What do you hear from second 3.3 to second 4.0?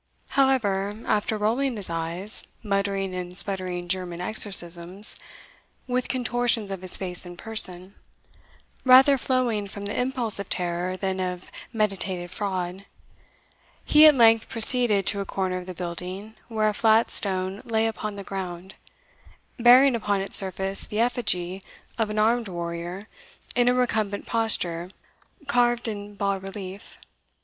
sputtering